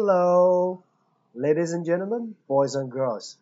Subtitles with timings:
[0.00, 0.82] Hello,
[1.34, 3.36] ladies and gentlemen, boys and girls.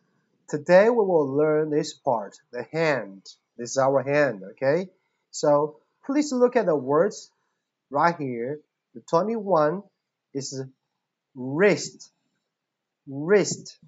[0.49, 3.23] Today we will learn this part, the hand.
[3.57, 4.91] This is our hand, okay?
[5.31, 7.31] So please look at the words
[7.91, 8.61] right here.
[8.95, 9.83] The 21
[10.33, 10.63] is
[11.35, 12.11] wrist,
[13.07, 13.79] wrist.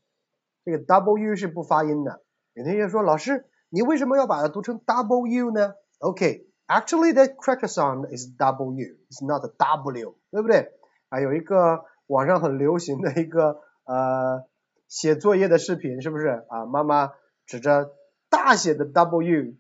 [0.64, 2.21] 这个 W 是不发音的。
[2.55, 5.75] 有同学说，老师，你为什么要把它读成 W 呢？
[6.00, 10.72] Okay, actually the correct sound is W, it's not W，对不对？
[11.08, 14.43] 啊，有一个 网上很流行的一个呃
[14.89, 16.65] 写作业的视频，是不是啊？
[16.65, 17.14] 妈妈
[17.46, 17.96] 指着
[18.29, 19.56] 大写的 W，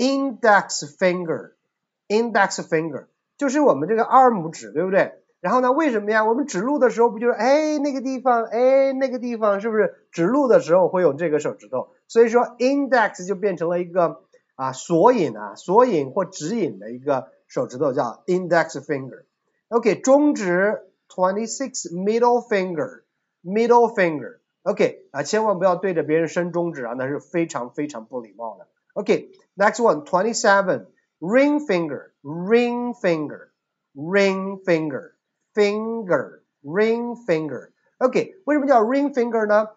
[0.00, 5.12] Index finger，index finger 就是我们这个二拇指，对不对？
[5.40, 6.24] 然后呢，为什么呀？
[6.24, 11.90] 我们指路的时候不就是哎那个地方，哎那个地方，是不是指路的时候会有这个手指头？
[12.08, 14.22] 所以说 index 就变成了一个
[14.54, 19.24] 啊索引啊索引或指引的一个手指头，叫 index finger。
[19.68, 24.38] OK，中指 twenty six middle finger，middle finger。
[24.62, 28.66] OK 啊，千万不要对着别人伸中指啊，那是非常非常不礼貌的。
[28.93, 30.87] Okay, next one, 27.
[31.19, 33.51] Ring finger, ring finger,
[33.95, 35.15] ring finger,
[35.53, 37.71] finger, ring finger.
[37.97, 39.69] OK，为什么叫 ring finger 呢？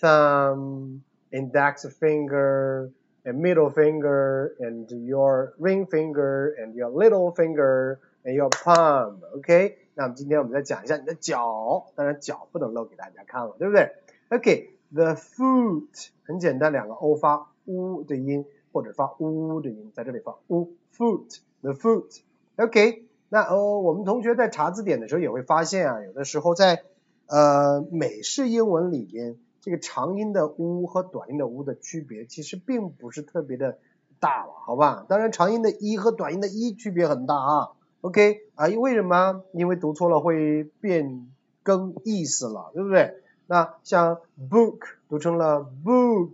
[0.00, 2.90] ？thumb, index finger,
[3.24, 9.20] and middle finger, and your ring finger, and your little finger, and your palm.
[9.36, 13.92] OK，那么今天我们再讲一下你的脚，当然脚不能露给大家看了，对不对？
[14.30, 26.82] OK，the foot 很简单，两个 o 发 u 的音，或者发 u 的音，在这里发 u，foot，the foot。OK，那呃，我们同学在查字典的时候也会发现啊，有的时候在
[27.26, 29.36] 呃美式英文里边。
[29.67, 33.79] 这个长音的 u 和短音的 u 的区别其实并不是特别的
[34.17, 35.05] 大了，好吧？
[35.09, 37.71] 当然长音的一和短音的一区别很大啊。
[37.99, 39.43] OK 啊，为什么？
[39.51, 41.27] 因为读错了会变
[41.63, 43.15] 更意思了，对不对？
[43.45, 44.79] 那像 book
[45.09, 46.31] 读成了 book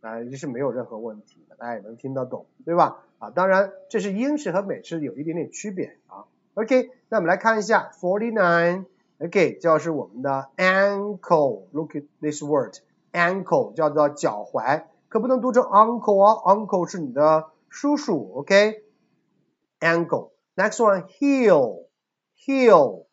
[0.00, 3.02] 啊，这是没有任何问题的，大家也能听得懂，对吧？
[3.18, 6.26] 啊，当然这是英式和美式有一点点区别啊。
[6.54, 8.84] OK，那我们来看一下 forty nine。
[9.19, 18.31] OK，就是我们的 ankle。Look at this word，ankle 叫做脚踝，可不能读成 uncle 啊，uncle 是你的叔叔。
[18.35, 18.83] OK，
[19.79, 20.31] ankle.
[20.55, 21.85] Next one, heel,
[22.37, 23.05] heel,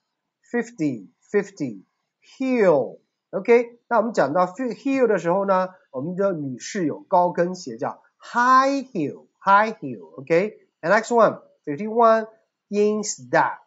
[0.51, 1.83] fifty, fifty,
[2.21, 2.99] heel.
[3.31, 10.19] OK，那我们讲到 heel 的时候呢，我们的女士有高跟鞋叫 high heel, high heel.
[10.19, 12.27] OK，and next one, fifty one,
[12.71, 13.59] instep,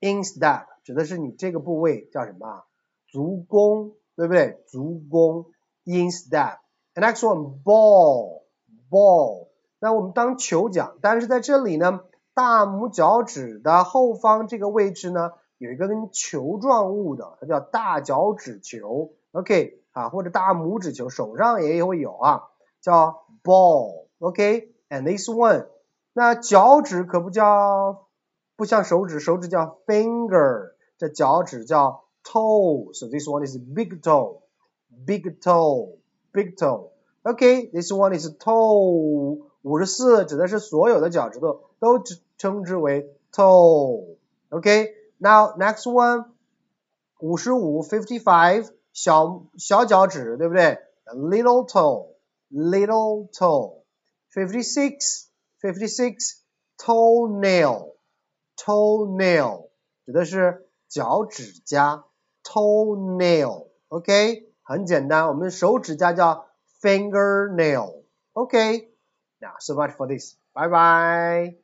[0.00, 2.63] instep 指的是你这个部位叫什么？
[3.07, 4.63] 足弓，对不对？
[4.67, 5.45] 足弓
[5.85, 6.57] instep.
[6.95, 8.43] And next one, ball,
[8.89, 9.47] ball.
[9.79, 12.01] 那我们当球讲，但是在这里呢，
[12.33, 22.43] 大拇脚趾的后方这个位置呢，有一个跟球状物的，它叫大脚趾球，OK 啊，或者大拇指球，手上也会有啊，
[22.81, 25.67] 叫 ball，OK，and this one，
[26.13, 28.05] 那脚趾可不叫，
[28.58, 39.40] 不像手指，手指叫 finger，这脚趾叫 toe，so this one is big toe，big toe，big toe，OK，this one is toe。
[39.62, 42.02] 五十四指的是所有的脚趾头都
[42.36, 46.26] 称之为 toe，OK？Now next one，
[47.20, 50.78] 五十五 fifty five 小小脚趾对不对？
[51.06, 55.26] Little toe，little toe。Fifty six
[55.60, 56.38] fifty six
[58.59, 59.69] Toe nail
[60.05, 62.03] 指的是脚趾甲
[62.43, 64.51] ，toenail，OK？
[64.63, 66.49] 很简单，我们手指甲叫
[66.81, 70.35] fingernail，OK？Now, so much for this.
[70.51, 71.55] 拜拜